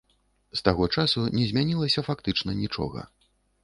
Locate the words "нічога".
2.67-3.11